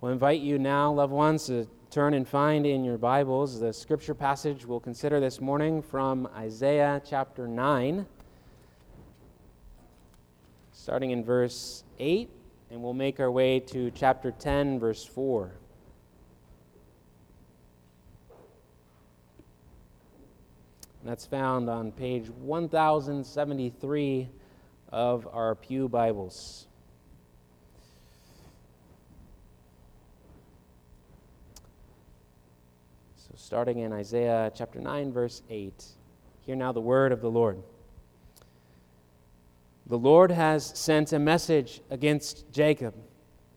[0.00, 4.14] We'll invite you now, loved ones, to turn and find in your Bibles the scripture
[4.14, 8.06] passage we'll consider this morning from Isaiah chapter 9,
[10.72, 12.30] starting in verse 8,
[12.70, 15.50] and we'll make our way to chapter 10, verse 4.
[21.04, 24.30] That's found on page 1073
[24.92, 26.68] of our Pew Bibles.
[33.50, 35.84] Starting in Isaiah chapter 9, verse 8.
[36.42, 37.60] Hear now the word of the Lord.
[39.88, 42.94] The Lord has sent a message against Jacob.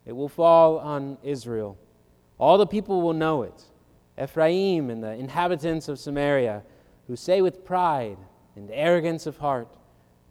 [0.07, 1.77] It will fall on Israel.
[2.39, 3.65] All the people will know it.
[4.19, 6.63] Ephraim and the inhabitants of Samaria,
[7.05, 8.17] who say with pride
[8.55, 9.67] and arrogance of heart,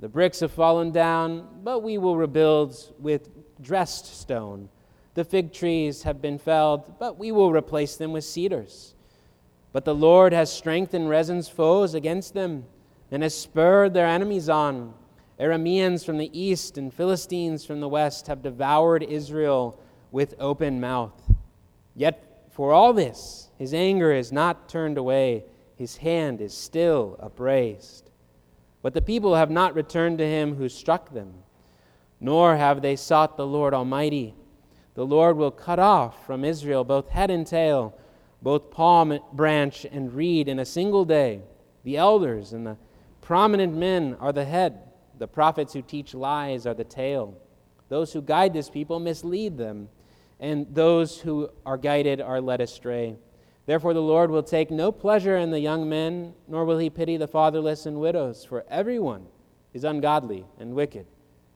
[0.01, 3.29] The bricks have fallen down, but we will rebuild with
[3.63, 4.71] dressed stone.
[5.15, 8.97] The fig trees have been felled, but we will replace them with cedars.
[9.73, 12.65] But the Lord has strengthened Rezin's foes against them
[13.11, 14.95] and has spurred their enemies on.
[15.41, 21.21] Arameans from the east and Philistines from the west have devoured Israel with open mouth.
[21.97, 25.45] Yet for all this, his anger is not turned away,
[25.77, 28.11] his hand is still upraised.
[28.83, 31.33] But the people have not returned to him who struck them,
[32.21, 34.35] nor have they sought the Lord Almighty.
[34.95, 37.99] The Lord will cut off from Israel both head and tail
[38.43, 41.41] both palm branch and reed in a single day.
[41.85, 42.77] The elders and the
[43.21, 44.81] prominent men are the head.
[45.19, 47.39] The prophets who teach lies are the tail.
[47.89, 49.89] Those who guide this people mislead them,
[50.41, 53.17] and those who are guided are led astray.
[53.67, 57.17] Therefore, the Lord will take no pleasure in the young men, nor will he pity
[57.17, 59.27] the fatherless and widows, for everyone
[59.73, 61.07] is ungodly and wicked.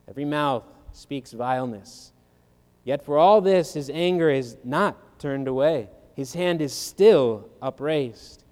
[0.09, 2.12] Every mouth speaks vileness.
[2.84, 8.42] Yet for all this, his anger is not turned away his hand is still upraised.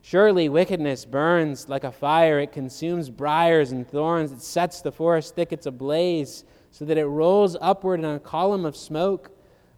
[0.00, 2.40] Surely wickedness burns like a fire.
[2.40, 4.32] It consumes briars and thorns.
[4.32, 8.74] It sets the forest thickets ablaze so that it rolls upward in a column of
[8.74, 9.30] smoke.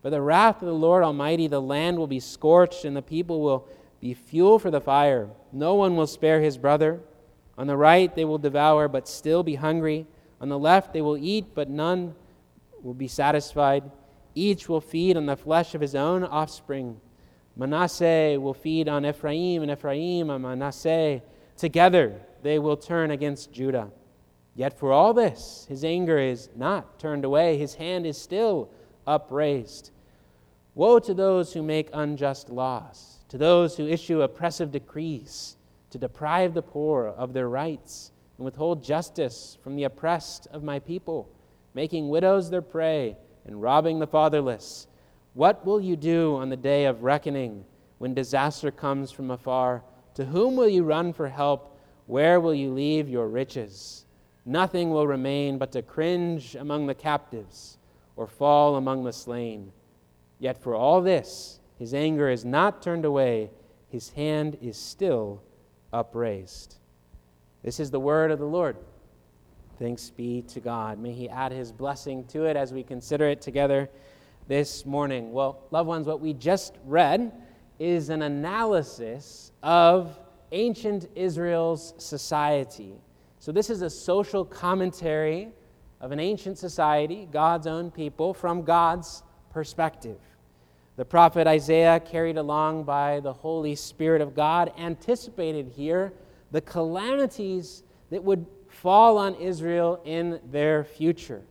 [0.03, 3.41] By the wrath of the Lord Almighty, the land will be scorched and the people
[3.41, 3.67] will
[4.01, 5.31] be fuel for the fire.
[5.51, 7.01] No one will spare his brother.
[7.59, 10.07] On the right they will devour, but still be hungry.
[10.41, 12.15] On the left they will eat, but none
[12.85, 13.91] will be satisfied.
[14.41, 16.99] Each will feed on the flesh of his own offspring.
[17.57, 21.21] Manasseh will feed on Ephraim, and Ephraim on Manasseh.
[21.59, 23.91] Together they will turn against Judah.
[24.55, 28.71] Yet for all this, his anger is not turned away, his hand is still
[29.07, 29.91] upraised.
[30.75, 35.59] Woe to those who make unjust laws, to those who issue oppressive decrees,
[35.91, 40.79] to deprive the poor of their rights, and withhold justice from the oppressed of my
[40.79, 41.29] people,
[41.75, 44.87] making widows their prey and robbing the fatherless.
[45.35, 47.65] What will you do on the day of reckoning
[47.99, 49.83] when disaster comes from afar?
[50.15, 51.79] To whom will you run for help?
[52.07, 54.07] Where will you leave your riches?
[54.45, 57.79] Nothing will remain but to cringe among the captives
[58.17, 59.73] or fall among the slain.
[60.39, 63.51] Yet for all this, his anger is not turned away,
[63.89, 65.43] his hand is still
[65.93, 66.77] upraised.
[67.63, 68.77] This is the word of the Lord.
[69.81, 70.99] Thanks be to God.
[70.99, 73.89] May He add His blessing to it as we consider it together
[74.47, 75.33] this morning.
[75.33, 77.33] Well, loved ones, what we just read
[77.79, 80.21] is an analysis of
[80.53, 82.93] ancient Israel's society.
[83.39, 85.49] So, this is a social commentary
[86.03, 90.19] of an ancient society, God's own people, from God's perspective.
[90.97, 96.13] The prophet Isaiah, carried along by the Holy Spirit of God, anticipated here
[96.51, 98.45] the calamities that would
[98.83, 101.43] fall on Israel in their future.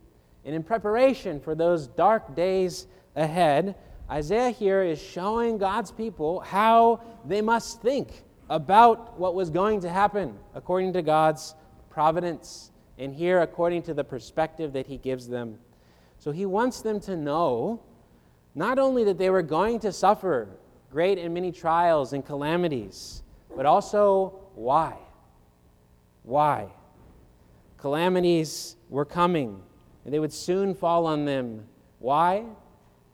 [0.45, 3.75] And in preparation for those dark days ahead,
[4.09, 9.89] Isaiah here is showing God's people how they must think about what was going to
[9.89, 11.53] happen according to God's
[11.91, 15.59] providence, and here according to the perspective that he gives them.
[16.17, 17.81] So he wants them to know
[18.55, 20.47] not only that they were going to suffer
[20.91, 23.21] great and many trials and calamities,
[23.55, 24.95] but also why.
[26.23, 26.69] Why?
[27.79, 29.61] Calamities were coming,
[30.03, 31.65] and they would soon fall on them.
[31.99, 32.45] Why?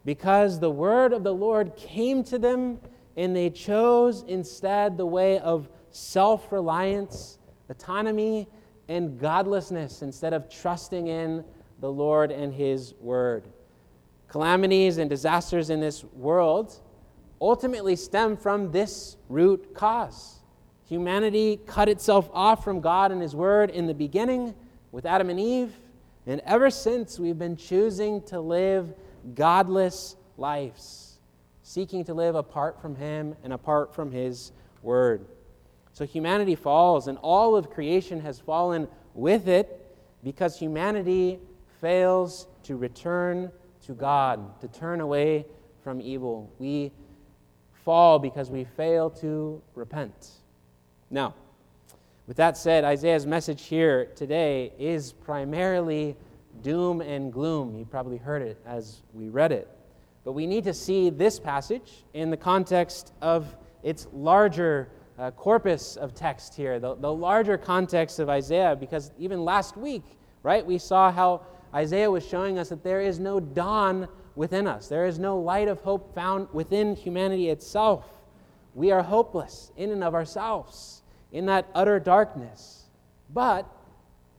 [0.06, 2.80] Because the word of the Lord came to them,
[3.16, 7.38] and they chose instead the way of self reliance,
[7.70, 8.48] autonomy,
[8.88, 11.44] and godlessness instead of trusting in
[11.80, 13.48] the Lord and His word.
[14.28, 16.82] Calamities and disasters in this world
[17.40, 20.40] ultimately stem from this root cause
[20.88, 24.54] Humanity cut itself off from God and His Word in the beginning
[24.92, 25.74] with Adam and Eve,
[26.28, 28.94] and ever since we've been choosing to live
[29.34, 31.20] godless, lives,
[31.64, 34.52] seeking to live apart from Him and apart from His
[34.84, 35.26] Word.
[35.94, 39.82] So humanity falls, and all of creation has fallen with it
[40.24, 41.40] because humanity
[41.82, 43.52] fails to return
[43.86, 45.46] to God, to turn away
[45.84, 46.52] from evil.
[46.60, 46.92] We
[47.86, 50.30] fall because we fail to repent.
[51.10, 51.36] Now,
[52.28, 56.16] with that said, Isaiah's message here today is primarily
[56.64, 57.78] doom and gloom.
[57.78, 59.70] You probably heard it as we read it.
[60.24, 65.96] But we need to see this passage in the context of its larger uh, corpus
[65.96, 70.04] of text here, the, the larger context of Isaiah, because even last week,
[70.42, 74.88] right, we saw how Isaiah was showing us that there is no dawn within us,
[74.90, 78.15] there is no light of hope found within humanity itself.
[78.76, 81.02] We are hopeless in and of ourselves,
[81.32, 82.84] in that utter darkness.
[83.34, 83.66] But,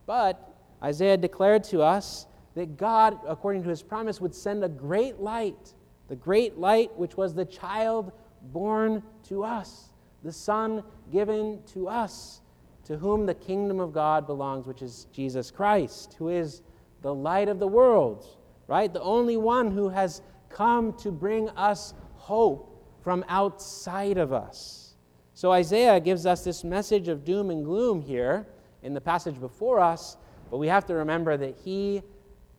[0.05, 5.19] but, Isaiah declared to us that God, according to his promise, would send a great
[5.19, 5.73] light,
[6.07, 8.11] the great light which was the child
[8.53, 9.89] born to us,
[10.23, 12.41] the Son given to us,
[12.85, 16.61] to whom the kingdom of God belongs, which is Jesus Christ, who is
[17.01, 18.37] the light of the world,
[18.67, 18.93] right?
[18.93, 22.76] The only one who has come to bring us hope
[23.07, 24.93] from outside of us.
[25.33, 28.45] So Isaiah gives us this message of doom and gloom here
[28.83, 30.17] in the passage before us,
[30.51, 32.01] but we have to remember that he,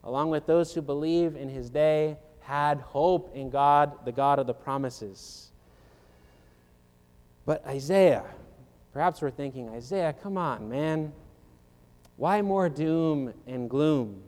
[0.04, 4.46] along with those who believe in his day, had hope in God, the God of
[4.46, 5.50] the promises.
[7.44, 8.24] But Isaiah,
[8.94, 11.12] perhaps we're thinking, Isaiah, come on, man.
[12.16, 14.22] Why more doom and gloom?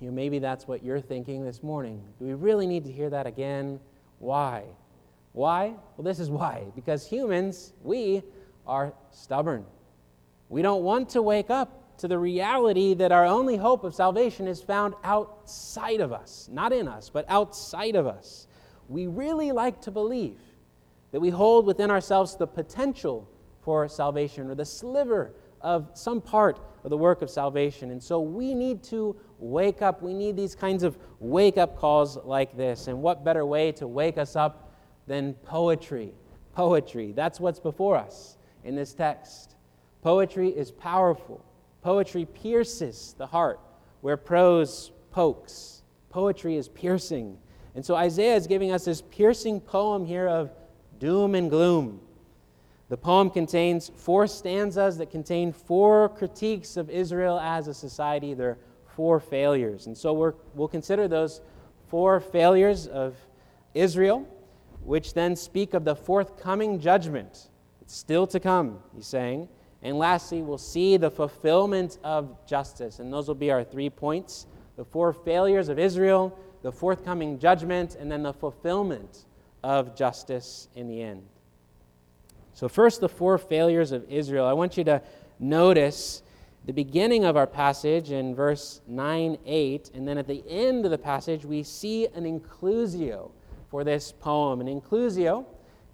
[0.00, 2.02] You know, maybe that's what you're thinking this morning.
[2.18, 3.78] Do we really need to hear that again?
[4.18, 4.64] Why?
[5.32, 5.74] Why?
[5.96, 6.64] Well, this is why.
[6.74, 8.22] Because humans, we
[8.66, 9.64] are stubborn.
[10.48, 14.46] We don't want to wake up to the reality that our only hope of salvation
[14.46, 18.46] is found outside of us, not in us, but outside of us.
[18.88, 20.38] We really like to believe
[21.12, 23.28] that we hold within ourselves the potential
[23.60, 27.90] for salvation or the sliver of some part of the work of salvation.
[27.92, 30.02] And so we need to wake up.
[30.02, 32.88] We need these kinds of wake up calls like this.
[32.88, 34.71] And what better way to wake us up
[35.06, 36.12] than poetry?
[36.54, 37.12] Poetry.
[37.12, 39.54] That's what's before us in this text.
[40.02, 41.44] Poetry is powerful.
[41.82, 43.60] Poetry pierces the heart
[44.00, 45.82] where prose pokes.
[46.10, 47.38] Poetry is piercing.
[47.74, 50.50] And so Isaiah is giving us this piercing poem here of
[50.98, 52.00] doom and gloom.
[52.88, 58.34] The poem contains four stanzas that contain four critiques of Israel as a society.
[58.34, 58.58] They're
[58.94, 59.86] four failures.
[59.86, 61.40] And so we will consider those
[61.88, 63.16] four failures of
[63.74, 64.26] Israel,
[64.84, 67.48] which then speak of the forthcoming judgment.
[67.80, 69.48] It's still to come, he's saying.
[69.82, 73.00] And lastly, we'll see the fulfillment of justice.
[73.00, 74.46] And those will be our three points
[74.76, 79.26] the four failures of Israel, the forthcoming judgment, and then the fulfillment
[79.62, 81.22] of justice in the end.
[82.54, 84.46] So, first, the four failures of Israel.
[84.46, 85.02] I want you to
[85.38, 86.22] notice
[86.64, 90.90] the beginning of our passage in verse 9 8, and then at the end of
[90.90, 93.30] the passage, we see an inclusio
[93.72, 94.60] for this poem.
[94.60, 95.46] An inclusio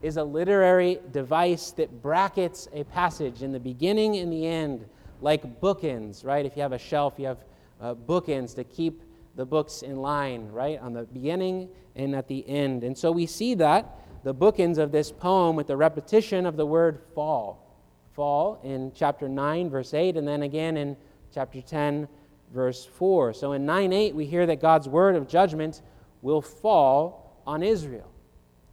[0.02, 4.84] is a literary device that brackets a passage in the beginning and the end,
[5.20, 6.44] like bookends, right?
[6.44, 7.38] If you have a shelf, you have
[7.80, 9.00] uh, bookends to keep
[9.36, 10.80] the books in line, right?
[10.80, 12.82] On the beginning and at the end.
[12.82, 16.66] And so we see that, the bookends of this poem, with the repetition of the
[16.66, 17.64] word fall
[18.12, 20.96] fall in chapter 9, verse 8, and then again in
[21.32, 22.08] chapter 10,
[22.52, 23.32] verse 4.
[23.32, 25.82] So in 9 8, we hear that God's word of judgment
[26.20, 28.12] will fall on Israel.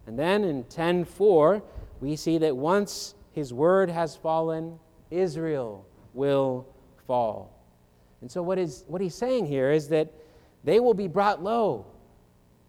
[0.06, 1.62] And then in 10 4,
[2.00, 4.78] we see that once his word has fallen,
[5.10, 6.66] Israel will
[7.06, 7.58] fall.
[8.20, 10.12] And so, what, is, what he's saying here is that
[10.62, 11.86] they will be brought low.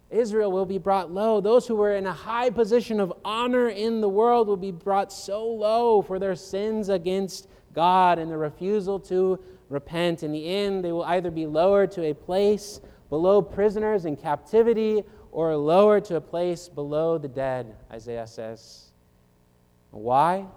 [0.10, 1.42] Israel will be brought low.
[1.42, 5.12] Those who were in a high position of honor in the world will be brought
[5.12, 10.24] so low for their sins against God and their refusal to repent.
[10.24, 15.04] In the end, they will either be lowered to a place below prisoners in captivity
[15.38, 18.90] or lower to a place below the dead, Isaiah says.
[19.92, 20.48] Why?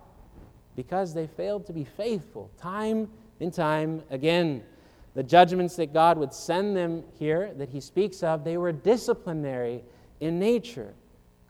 [0.74, 3.10] Because they failed to be faithful time
[3.40, 4.62] and time again.
[5.12, 9.84] The judgments that God would send them here, that he speaks of, they were disciplinary
[10.18, 10.94] in nature.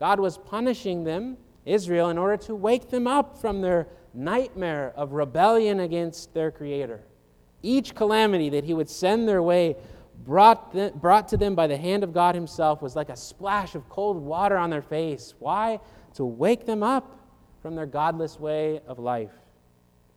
[0.01, 5.13] God was punishing them, Israel, in order to wake them up from their nightmare of
[5.13, 7.01] rebellion against their Creator.
[7.63, 9.77] Each calamity that he would send their way,
[10.25, 13.89] brought, brought to them by the hand of God Himself, was like a splash of
[13.89, 15.35] cold water on their face.
[15.39, 15.81] Why?
[16.15, 17.19] To wake them up
[17.63, 19.33] from their godless way of life.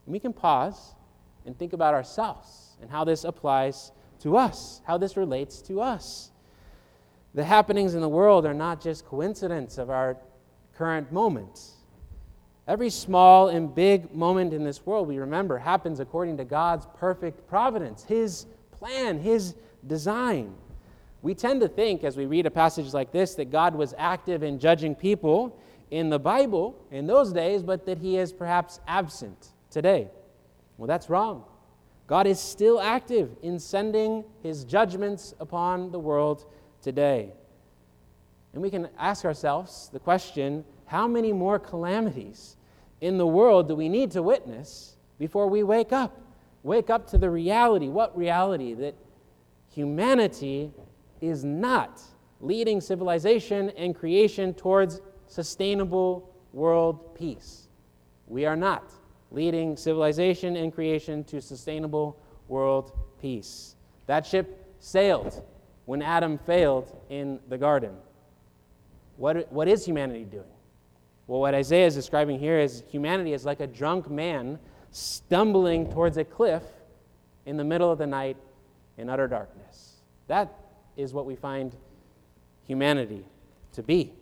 [0.05, 0.95] And we can pause
[1.45, 6.31] and think about ourselves and how this applies to us, how this relates to us.
[7.33, 10.17] The happenings in the world are not just coincidence of our
[10.75, 11.73] current moments.
[12.67, 17.47] Every small and big moment in this world, we remember, happens according to God's perfect
[17.47, 19.55] providence, His plan, His
[19.87, 20.53] design.
[21.21, 24.43] We tend to think, as we read a passage like this, that God was active
[24.43, 25.57] in judging people
[25.89, 30.09] in the Bible in those days, but that He is perhaps absent today.
[30.77, 31.45] Well, that's wrong.
[32.07, 36.45] God is still active in sending His judgments upon the world
[36.81, 37.31] today.
[38.53, 42.57] And we can ask ourselves the question how many more calamities
[43.01, 46.19] in the world do we need to witness before we wake up?
[46.61, 47.87] Wake up to the reality.
[47.87, 48.73] What reality?
[48.73, 48.95] That
[49.73, 50.71] humanity
[51.21, 52.01] is not
[52.41, 57.67] leading civilization and creation towards sustainable world peace.
[58.27, 58.91] We are not
[59.31, 63.75] leading civilization and creation to sustainable world peace.
[64.05, 65.43] That ship sailed
[65.85, 67.95] when Adam failed in the garden.
[69.17, 70.43] What, what is humanity doing?
[71.27, 74.59] Well, what Isaiah is describing here is humanity is like a drunk man
[74.91, 76.63] stumbling towards a cliff
[77.45, 78.37] in the middle of the night
[78.97, 80.01] in utter darkness.
[80.27, 80.53] That
[80.95, 81.75] is what we find
[82.65, 83.25] humanity
[83.73, 84.13] to be.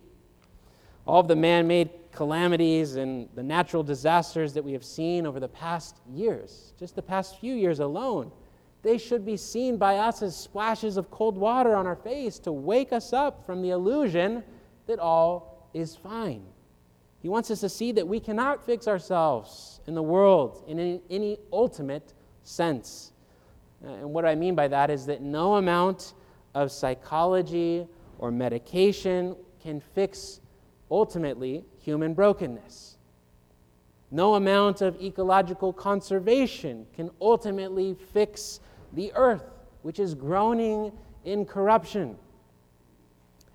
[1.06, 5.40] All of the man made calamities and the natural disasters that we have seen over
[5.40, 8.30] the past years, just the past few years alone,
[8.82, 12.52] they should be seen by us as splashes of cold water on our face to
[12.52, 14.42] wake us up from the illusion
[14.86, 16.44] that all is fine.
[17.20, 21.00] He wants us to see that we cannot fix ourselves in the world in any,
[21.08, 22.12] any ultimate
[22.42, 23.11] sense.
[23.84, 26.14] Uh, and what I mean by that is that no amount
[26.54, 27.86] of psychology
[28.18, 30.40] or medication can fix
[30.90, 32.96] ultimately human brokenness.
[34.10, 38.60] No amount of ecological conservation can ultimately fix
[38.92, 39.44] the earth,
[39.82, 40.92] which is groaning
[41.24, 42.16] in corruption.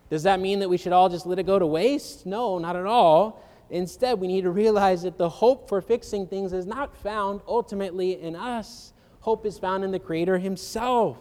[0.10, 2.26] Does that mean that we should all just let it go to waste?
[2.26, 3.44] No, not at all.
[3.70, 8.20] Instead, we need to realize that the hope for fixing things is not found ultimately
[8.22, 8.94] in us.
[9.28, 11.18] Hope is found in the Creator Himself.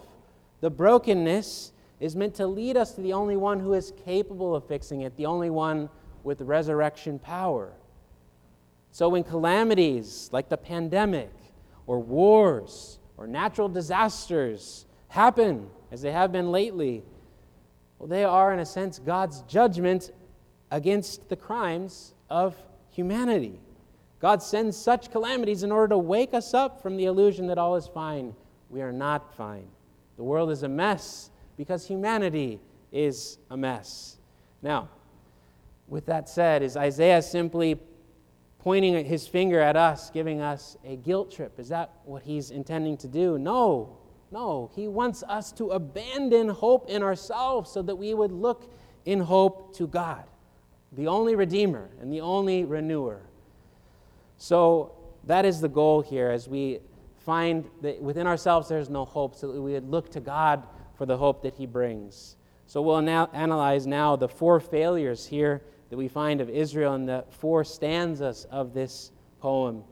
[0.60, 4.64] The brokenness is meant to lead us to the only one who is capable of
[4.68, 5.88] fixing it, the only one
[6.22, 7.72] with resurrection power.
[8.92, 11.32] So, when calamities like the pandemic
[11.88, 17.02] or wars or natural disasters happen, as they have been lately,
[17.98, 20.12] well, they are, in a sense, God's judgment
[20.70, 22.54] against the crimes of
[22.88, 23.58] humanity.
[24.20, 27.76] God sends such calamities in order to wake us up from the illusion that all
[27.76, 28.34] is fine.
[28.70, 29.66] We are not fine.
[30.16, 32.60] The world is a mess because humanity
[32.92, 34.16] is a mess.
[34.62, 34.88] Now,
[35.88, 37.78] with that said, is Isaiah simply
[38.58, 41.60] pointing his finger at us, giving us a guilt trip?
[41.60, 43.38] Is that what he's intending to do?
[43.38, 43.98] No.
[44.32, 48.72] No, he wants us to abandon hope in ourselves so that we would look
[49.04, 50.24] in hope to God,
[50.92, 53.20] the only Redeemer and the only Renewer.
[54.36, 54.92] So
[55.24, 56.80] that is the goal here as we
[57.18, 60.62] find that within ourselves there's no hope, so we would look to God
[60.96, 62.36] for the hope that He brings.
[62.66, 67.06] So we'll now analyze now the four failures here that we find of Israel in
[67.06, 69.84] the four stanzas of this poem.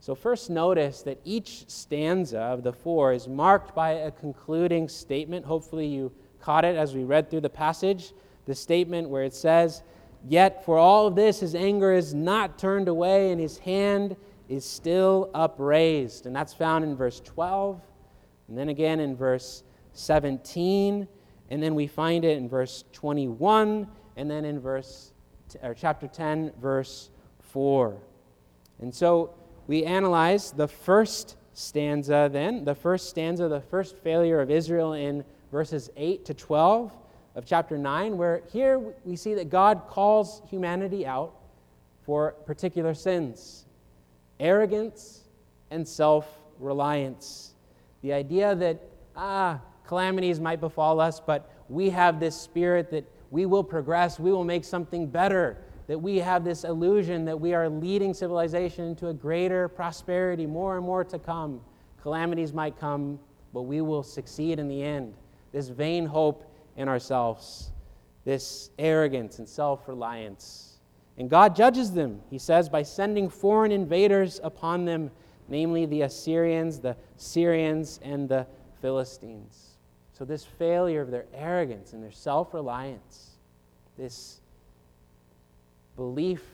[0.00, 5.44] So, first, notice that each stanza of the four is marked by a concluding statement.
[5.44, 8.12] Hopefully, you caught it as we read through the passage.
[8.46, 9.82] The statement where it says,
[10.26, 14.16] Yet for all of this, his anger is not turned away, and his hand
[14.48, 16.26] is still upraised.
[16.26, 17.80] And that's found in verse 12,
[18.48, 21.06] and then again in verse 17,
[21.50, 25.12] and then we find it in verse 21, and then in verse
[25.62, 27.10] or chapter 10, verse
[27.40, 27.96] 4.
[28.80, 29.34] And so
[29.66, 35.24] we analyze the first stanza then, the first stanza, the first failure of Israel in
[35.50, 36.92] verses 8 to 12
[37.38, 41.34] of chapter 9, where here we see that God calls humanity out
[42.02, 43.64] for particular sins
[44.40, 45.22] arrogance
[45.70, 46.26] and self
[46.58, 47.54] reliance.
[48.02, 48.80] The idea that,
[49.14, 54.32] ah, calamities might befall us, but we have this spirit that we will progress, we
[54.32, 59.08] will make something better that we have this illusion that we are leading civilization into
[59.08, 61.60] a greater prosperity, more and more to come.
[62.02, 63.18] Calamities might come,
[63.54, 65.14] but we will succeed in the end.
[65.52, 66.44] This vain hope
[66.78, 67.72] in ourselves,
[68.24, 70.78] this arrogance and self reliance.
[71.18, 75.10] And God judges them, he says, by sending foreign invaders upon them,
[75.48, 78.46] namely the Assyrians, the Syrians, and the
[78.80, 79.70] Philistines.
[80.12, 83.30] So, this failure of their arrogance and their self reliance,
[83.98, 84.40] this
[85.96, 86.44] belief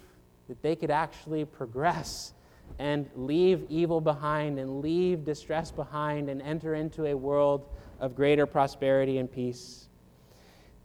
[0.48, 2.32] that they could actually progress
[2.78, 7.68] and leave evil behind and leave distress behind and enter into a world
[8.00, 9.88] of greater prosperity and peace.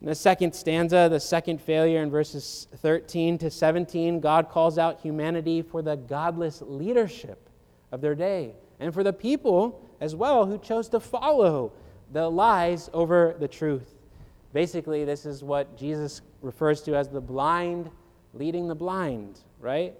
[0.01, 5.01] In the second stanza, the second failure in verses 13 to 17, God calls out
[5.01, 7.49] humanity for the godless leadership
[7.91, 11.73] of their day and for the people as well who chose to follow
[12.13, 13.95] the lies over the truth.
[14.53, 17.91] Basically, this is what Jesus refers to as the blind
[18.33, 19.93] leading the blind, right?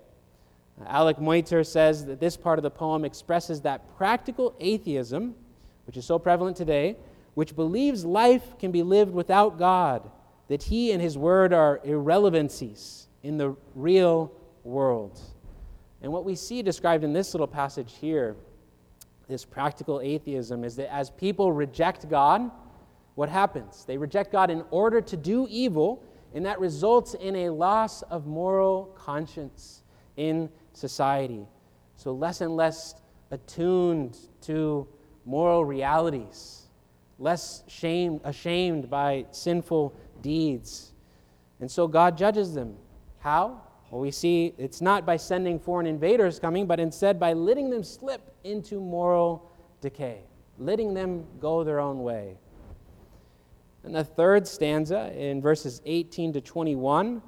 [0.86, 5.36] Alec Motyer says that this part of the poem expresses that practical atheism,
[5.86, 6.96] which is so prevalent today,
[7.34, 10.10] which believes life can be lived without God,
[10.48, 14.32] that He and His Word are irrelevancies in the real
[14.64, 15.20] world.
[16.02, 18.36] And what we see described in this little passage here,
[19.28, 22.50] this practical atheism, is that as people reject God,
[23.16, 23.84] what happens?
[23.86, 28.26] They reject God in order to do evil, and that results in a loss of
[28.28, 29.84] moral conscience
[30.16, 31.46] in society.
[31.96, 32.96] So, less and less
[33.32, 34.88] attuned to
[35.26, 36.59] moral realities,
[37.20, 40.94] less shame, ashamed by sinful deeds.
[41.60, 42.78] And so, God judges them.
[43.20, 43.62] How?
[43.92, 47.84] Well, we see it's not by sending foreign invaders coming, but instead by letting them
[47.84, 50.22] slip into moral decay,
[50.58, 52.38] letting them go their own way.
[53.84, 57.22] And the third stanza in verses 18 to 21,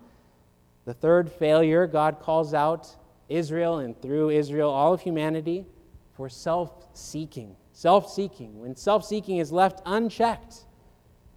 [0.86, 2.96] the third failure, God calls out
[3.30, 5.66] Israel and through Israel, all of humanity,
[6.14, 7.56] for self seeking.
[7.82, 8.60] Self seeking.
[8.60, 10.66] When self seeking is left unchecked,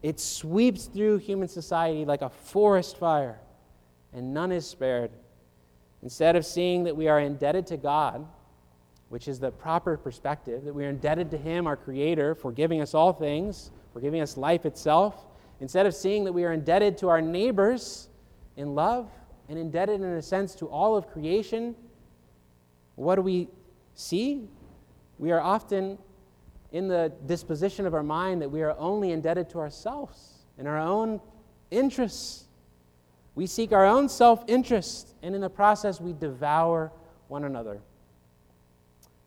[0.03, 3.41] it sweeps through human society like a forest fire,
[4.13, 5.11] and none is spared.
[6.03, 8.27] Instead of seeing that we are indebted to God,
[9.09, 12.83] which is the proper perspective, that we are indebted to Him, our Creator, for giving
[12.83, 15.25] us all things, for giving us life itself,
[15.61, 18.11] instead of seeing that we are indebted to our neighbors
[18.59, 19.09] in love
[19.49, 21.75] and indebted in a sense to all of creation,
[22.97, 23.49] what do we
[23.95, 24.51] see?
[25.19, 25.97] We are often
[26.75, 30.79] in the disposition of our mind that we are only indebted to ourselves and our
[30.79, 31.21] own
[31.71, 32.49] interests.
[33.37, 36.91] We seek our own self interest, and in the process, we devour
[37.29, 37.81] one another.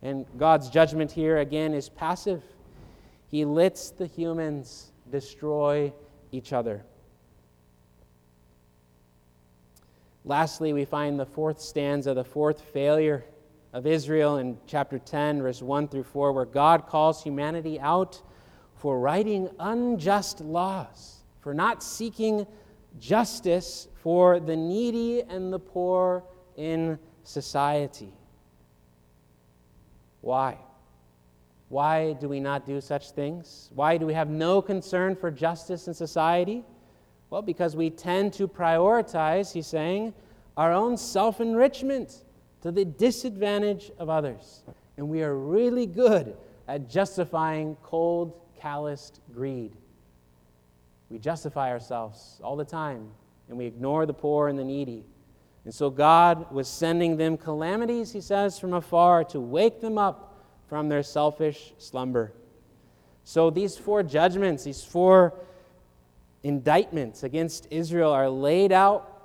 [0.01, 2.43] And God's judgment here, again, is passive.
[3.29, 5.93] He lets the humans destroy
[6.33, 6.83] each other.
[10.25, 13.23] Lastly, we find the fourth stanza, the fourth failure
[13.73, 18.21] of Israel in chapter 10, verse 1 through 4, where God calls humanity out
[18.75, 22.45] for writing unjust laws, for not seeking
[22.99, 26.23] justice for the needy and the poor
[26.56, 28.13] in society.
[30.21, 30.58] Why?
[31.69, 33.69] Why do we not do such things?
[33.75, 36.63] Why do we have no concern for justice in society?
[37.30, 40.13] Well, because we tend to prioritize, he's saying,
[40.56, 42.23] our own self enrichment
[42.62, 44.63] to the disadvantage of others.
[44.98, 46.36] And we are really good
[46.67, 49.74] at justifying cold, calloused greed.
[51.10, 53.10] We justify ourselves all the time,
[53.48, 55.06] and we ignore the poor and the needy.
[55.63, 60.36] And so God was sending them calamities, he says, from afar to wake them up
[60.67, 62.34] from their selfish slumber.
[63.24, 65.34] So these four judgments, these four
[66.43, 69.16] indictments against Israel are laid out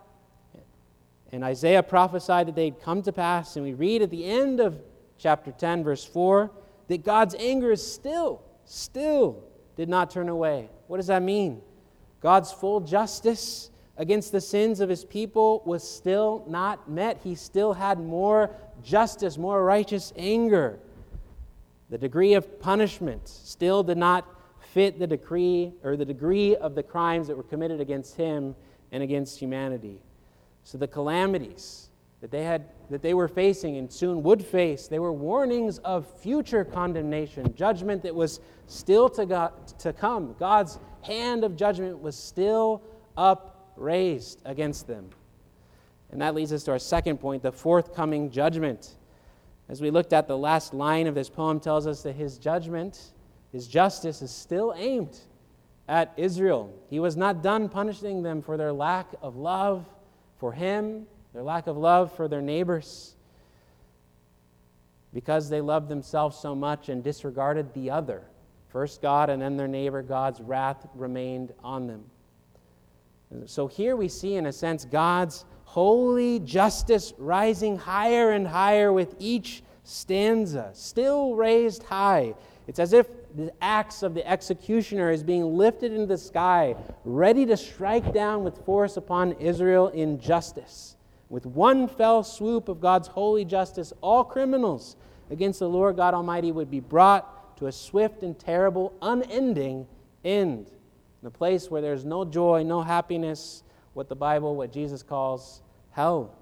[1.33, 3.57] and Isaiah prophesied that they'd come to pass.
[3.57, 4.79] And we read at the end of
[5.19, 6.51] chapter 10, verse 4,
[6.89, 9.43] that God's anger is still, still
[9.77, 10.69] did not turn away.
[10.89, 11.63] What does that mean?
[12.21, 17.19] God's full justice against the sins of his people was still not met.
[17.25, 20.79] He still had more justice, more righteous anger.
[21.89, 24.27] The degree of punishment still did not
[24.61, 28.55] fit the decree or the degree of the crimes that were committed against him
[28.91, 30.01] and against humanity.
[30.65, 31.89] So the calamities
[32.21, 36.07] that they had that they were facing and soon would face, they were warnings of
[36.21, 40.37] future condemnation, judgment that was still to, God, to come.
[40.39, 42.83] God's hand of judgment was still
[43.17, 45.09] upraised against them.
[46.11, 48.97] And that leads us to our second point, the forthcoming judgment.
[49.71, 53.13] As we looked at the last line of this poem tells us that his judgment,
[53.53, 55.19] his justice is still aimed
[55.89, 56.75] at Israel.
[56.91, 59.87] He was not done punishing them for their lack of love
[60.43, 63.15] for him, their lack of love for their neighbors,
[65.15, 68.25] because they loved themselves so much and disregarded the other.
[68.67, 72.03] First God and then their neighbor, God's wrath remained on them.
[73.47, 79.15] So here we see, in a sense, God's holy justice rising higher and higher with
[79.21, 82.35] each stanza, still raised high.
[82.67, 87.47] It's as if the axe of the executioner is being lifted into the sky, ready
[87.47, 90.97] to strike down with force upon Israel in justice.
[91.29, 94.97] With one fell swoop of God's holy justice, all criminals
[95.31, 99.87] against the Lord God Almighty would be brought to a swift and terrible, unending
[100.25, 100.71] end.
[101.21, 103.63] in a place where there's no joy, no happiness,
[103.95, 106.35] what the Bible, what Jesus calls hell.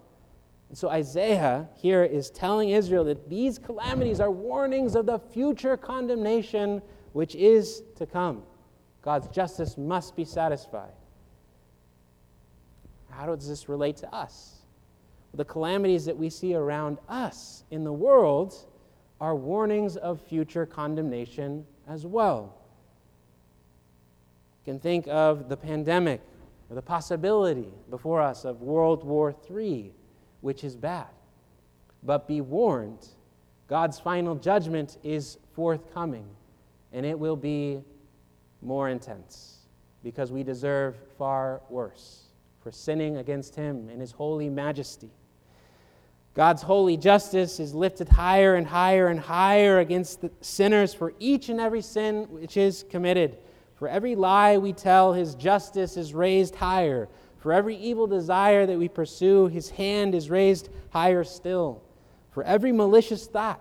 [0.71, 5.77] And so Isaiah here is telling Israel that these calamities are warnings of the future
[5.77, 6.81] condemnation
[7.13, 8.45] which is to come.
[9.03, 10.93] God's justice must be satisfied.
[13.11, 14.61] How does this relate to us?
[15.35, 18.55] The calamities that we see around us in the world
[19.21, 22.57] are warnings of future condemnation as well.
[24.61, 26.21] You can think of the pandemic
[26.69, 29.93] or the possibility before us of World War III,
[30.41, 31.07] which is bad.
[32.03, 33.07] But be warned,
[33.69, 36.27] God's final judgment is forthcoming,
[36.93, 37.83] and it will be
[38.63, 39.59] more intense
[40.03, 42.25] because we deserve far worse
[42.63, 45.11] for sinning against Him and His holy majesty.
[46.35, 51.49] God's holy justice is lifted higher and higher and higher against the sinners for each
[51.49, 53.39] and every sin which is committed.
[53.75, 57.09] For every lie we tell, his justice is raised higher.
[57.41, 61.83] For every evil desire that we pursue, his hand is raised higher still.
[62.31, 63.61] For every malicious thought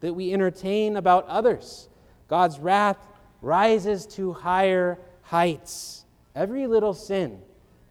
[0.00, 1.88] that we entertain about others,
[2.28, 2.98] God's wrath
[3.40, 6.04] rises to higher heights.
[6.34, 7.40] Every little sin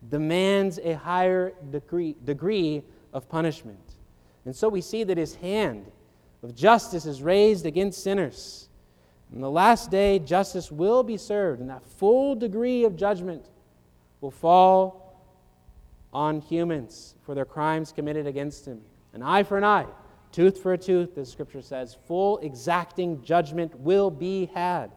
[0.09, 3.95] demands a higher degree, degree of punishment.
[4.45, 5.89] And so we see that his hand
[6.43, 8.67] of justice is raised against sinners.
[9.33, 13.45] In the last day, justice will be served, and that full degree of judgment
[14.21, 15.08] will fall
[16.13, 18.81] on humans for their crimes committed against him.
[19.13, 19.85] An eye for an eye,
[20.31, 21.97] tooth for a tooth, the Scripture says.
[22.07, 24.91] Full exacting judgment will be had.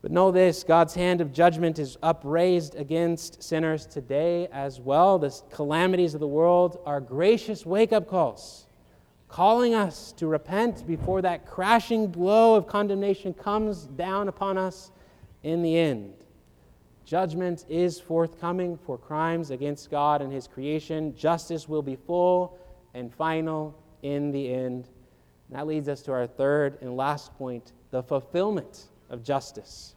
[0.00, 5.18] But know this God's hand of judgment is upraised against sinners today as well.
[5.18, 8.66] The calamities of the world are gracious wake up calls
[9.32, 14.90] calling us to repent before that crashing blow of condemnation comes down upon us
[15.42, 16.12] in the end.
[17.12, 21.14] Judgment is forthcoming for crimes against God and His creation.
[21.14, 22.58] Justice will be full
[22.94, 24.88] and final in the end.
[25.48, 29.94] And that leads us to our third and last point the fulfillment of justice.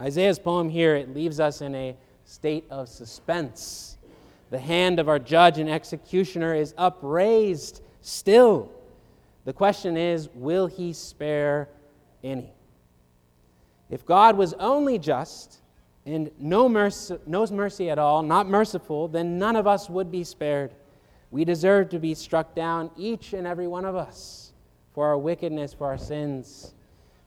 [0.00, 3.96] Isaiah's poem here, it leaves us in a state of suspense.
[4.50, 8.72] The hand of our judge and executioner is upraised still.
[9.44, 11.68] The question is will he spare
[12.24, 12.52] any?
[13.90, 15.59] If God was only just
[16.10, 20.24] and no mercy, no mercy at all, not merciful, then none of us would be
[20.24, 20.74] spared.
[21.30, 24.52] We deserve to be struck down, each and every one of us,
[24.92, 26.74] for our wickedness, for our sins.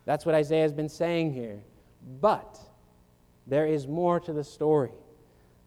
[0.06, 1.62] That's what Isaiah has been saying here.
[2.19, 2.60] But
[3.48, 4.91] there is more to the story.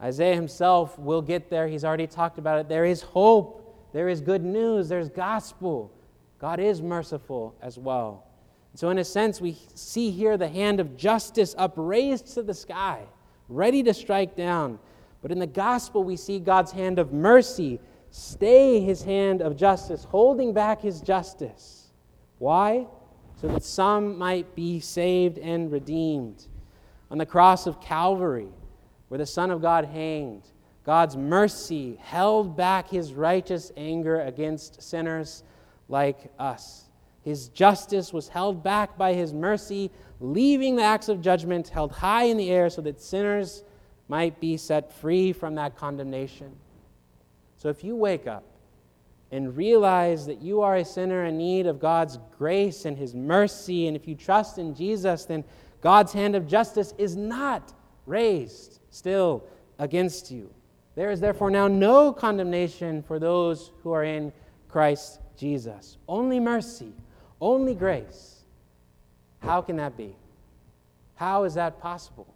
[0.02, 1.66] Isaiah himself will get there.
[1.66, 2.68] He's already talked about it.
[2.68, 5.90] There is hope there is good news, there's gospel.
[6.38, 8.25] God is merciful as well.
[8.76, 13.04] So, in a sense, we see here the hand of justice upraised to the sky,
[13.48, 14.78] ready to strike down.
[15.22, 20.04] But in the gospel, we see God's hand of mercy stay his hand of justice,
[20.04, 21.90] holding back his justice.
[22.38, 22.86] Why?
[23.40, 26.46] So that some might be saved and redeemed.
[27.10, 28.52] On the cross of Calvary,
[29.08, 30.42] where the Son of God hanged,
[30.84, 35.44] God's mercy held back his righteous anger against sinners
[35.88, 36.85] like us.
[37.26, 42.22] His justice was held back by his mercy, leaving the axe of judgment held high
[42.22, 43.64] in the air so that sinners
[44.06, 46.54] might be set free from that condemnation.
[47.56, 48.44] So if you wake up
[49.32, 53.88] and realize that you are a sinner in need of God's grace and his mercy,
[53.88, 55.42] and if you trust in Jesus, then
[55.80, 57.72] God's hand of justice is not
[58.06, 59.42] raised still
[59.80, 60.48] against you.
[60.94, 64.32] There is therefore now no condemnation for those who are in
[64.68, 65.98] Christ Jesus.
[66.06, 66.92] Only mercy,
[67.40, 68.40] only grace.
[69.40, 70.14] How can that be?
[71.16, 72.26] How is that possible?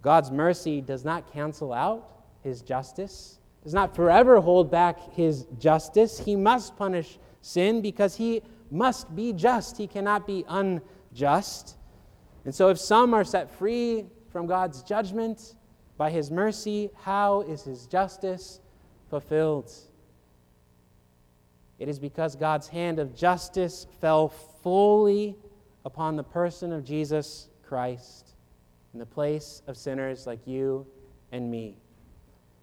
[0.00, 2.08] God's mercy does not cancel out
[2.42, 6.18] his justice, does not forever hold back his justice.
[6.18, 9.78] He must punish sin because he must be just.
[9.78, 11.76] He cannot be unjust.
[12.44, 15.54] And so, if some are set free from God's judgment,
[15.96, 18.60] by his mercy, how is his justice
[19.10, 19.72] fulfilled?
[21.78, 25.36] It is because God's hand of justice fell fully
[25.84, 28.34] upon the person of Jesus Christ
[28.92, 30.86] in the place of sinners like you
[31.32, 31.76] and me.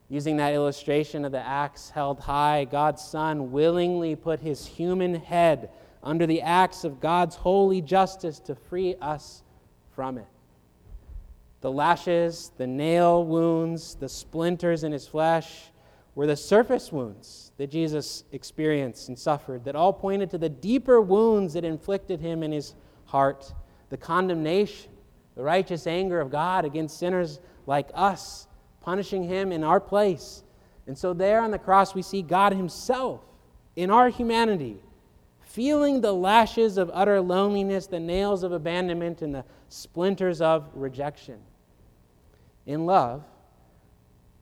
[0.10, 5.70] Using that illustration of the axe held high, God's Son willingly put his human head
[6.04, 9.44] under the axe of God's holy justice to free us
[9.94, 10.28] from it.
[11.62, 15.71] The lashes, the nail wounds, the splinters in his flesh
[16.16, 21.02] were the surface wounds that Jesus experienced and suffered, that all pointed to the deeper
[21.02, 23.54] wounds that inflicted him in his heart,
[23.90, 24.92] the condemnation
[25.36, 28.48] the righteous anger of God against sinners like us,
[28.82, 30.44] punishing him in our place.
[30.88, 33.22] And so, there on the cross, we see God Himself
[33.76, 34.78] in our humanity,
[35.40, 41.40] feeling the lashes of utter loneliness, the nails of abandonment, and the splinters of rejection.
[42.66, 43.24] In love,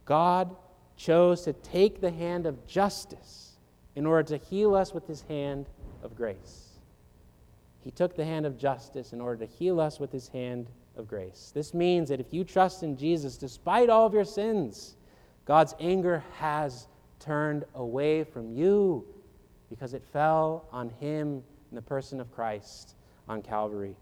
[0.06, 0.56] God
[1.00, 3.58] chose to take the hand of justice
[3.96, 5.66] in order to heal us with His hand
[6.04, 6.70] of grace.
[7.82, 11.08] He took the hand of justice in order to heal us with his hand of
[11.08, 11.52] grace.
[11.54, 14.96] This means that if you trust in Jesus, despite all of your sins,
[15.46, 16.88] God's anger has
[17.20, 19.06] turned away from you
[19.70, 22.96] because it fell on him in the person of Christ
[23.28, 23.96] on Calvary.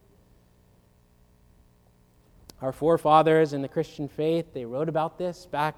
[2.61, 5.77] Our forefathers in the Christian faith, they wrote about this back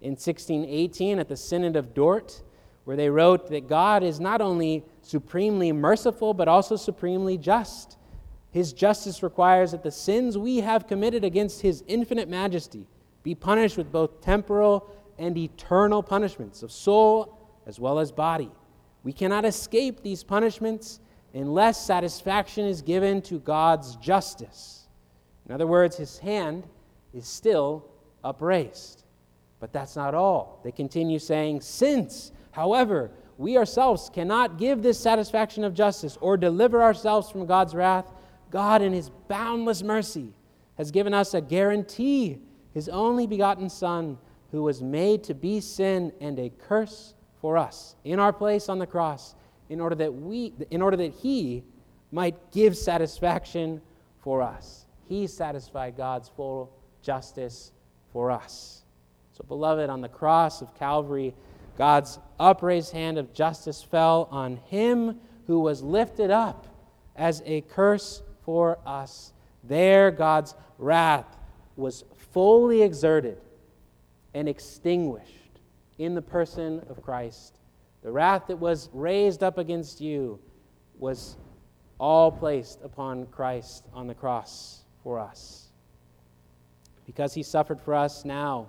[0.00, 2.42] in 1618 at the Synod of Dort
[2.88, 7.98] where they wrote that God is not only supremely merciful, but also supremely just.
[8.50, 12.86] His justice requires that the sins we have committed against His infinite majesty
[13.22, 18.50] be punished with both temporal and eternal punishments of soul as well as body.
[19.02, 21.00] We cannot escape these punishments
[21.34, 24.88] unless satisfaction is given to God's justice.
[25.46, 26.66] In other words, His hand
[27.12, 27.84] is still
[28.24, 28.97] upraised.
[29.60, 30.60] But that's not all.
[30.62, 36.82] They continue saying, Since However, we ourselves cannot give this satisfaction of justice or deliver
[36.82, 38.12] ourselves from God's wrath.
[38.50, 40.32] God, in His boundless mercy,
[40.76, 42.38] has given us a guarantee
[42.74, 44.18] His only begotten Son,
[44.50, 48.80] who was made to be sin and a curse for us in our place on
[48.80, 49.36] the cross,
[49.68, 51.62] in order that, we, in order that He
[52.10, 53.80] might give satisfaction
[54.18, 54.86] for us.
[55.04, 57.70] He satisfied God's full justice
[58.12, 58.82] for us.
[59.38, 61.32] So, beloved, on the cross of Calvary,
[61.76, 66.66] God's upraised hand of justice fell on him who was lifted up
[67.14, 69.32] as a curse for us.
[69.62, 71.36] There, God's wrath
[71.76, 73.38] was fully exerted
[74.34, 75.60] and extinguished
[75.98, 77.60] in the person of Christ.
[78.02, 80.40] The wrath that was raised up against you
[80.98, 81.36] was
[82.00, 85.68] all placed upon Christ on the cross for us.
[87.06, 88.68] Because he suffered for us now,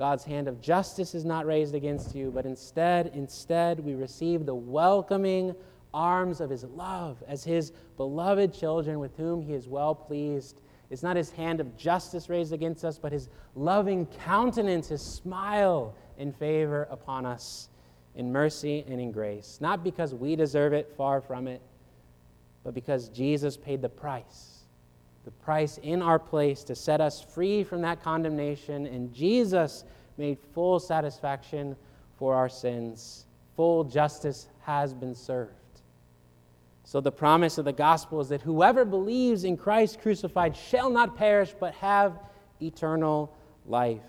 [0.00, 4.54] God's hand of justice is not raised against you, but instead, instead, we receive the
[4.54, 5.54] welcoming
[5.92, 10.62] arms of his love as his beloved children with whom he is well pleased.
[10.88, 15.94] It's not his hand of justice raised against us, but his loving countenance, his smile
[16.16, 17.68] in favor upon us
[18.14, 19.58] in mercy and in grace.
[19.60, 21.60] Not because we deserve it, far from it,
[22.64, 24.59] but because Jesus paid the price
[25.24, 29.84] the price in our place to set us free from that condemnation, and Jesus
[30.16, 31.76] made full satisfaction
[32.16, 33.26] for our sins.
[33.56, 35.52] Full justice has been served.
[36.84, 41.16] So, the promise of the gospel is that whoever believes in Christ crucified shall not
[41.16, 42.18] perish, but have
[42.60, 43.32] eternal
[43.66, 44.02] life.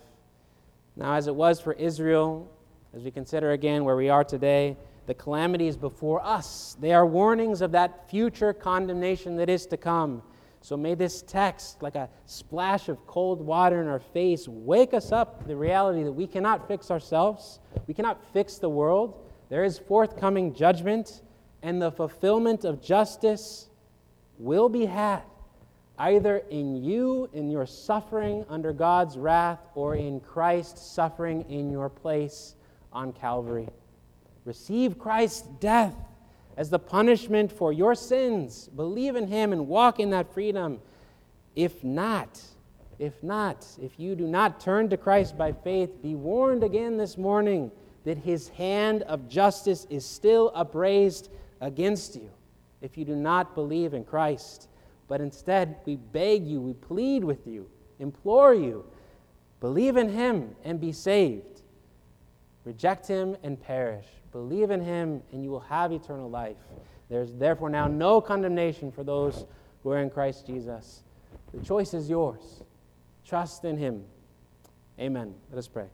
[0.96, 2.50] Now, as it was for Israel,
[2.94, 7.62] as we consider again where we are today, the calamities before us, they are warnings
[7.62, 10.24] of that future condemnation that is to come.
[10.62, 15.12] So may this text, like a splash of cold water in our face, wake us
[15.12, 17.60] up to the reality that we cannot fix ourselves.
[17.88, 19.20] We cannot fix the world.
[19.50, 21.24] There is forthcoming judgment,
[21.64, 23.70] and the fulfillment of justice
[24.38, 25.24] will be had
[25.98, 31.90] either in you, in your suffering under God's wrath, or in Christ suffering in your
[31.90, 32.56] place
[32.92, 33.68] on Calvary.
[34.46, 35.96] Receive Christ's death
[36.58, 38.70] as the punishment for your sins.
[38.76, 40.80] Believe in Him and walk in that freedom.
[41.56, 42.42] If not,
[43.00, 47.18] if not, if you do not turn to Christ by faith, be warned again this
[47.18, 47.72] morning
[48.04, 51.30] that His hand of justice is still upraised
[51.62, 52.30] against you
[52.82, 54.68] if you do not believe in Christ.
[55.08, 58.86] But instead, we beg you, we plead with you, implore you,
[59.60, 61.62] believe in Him and be saved.
[62.64, 64.06] Reject Him and perish.
[64.32, 66.58] Believe in him, and you will have eternal life.
[67.10, 69.46] There's therefore now no condemnation for those
[69.84, 71.04] who are in Christ Jesus.
[71.54, 72.64] The choice is yours.
[73.26, 74.06] Trust in him.
[75.00, 75.34] Amen.
[75.50, 75.88] Let us pray.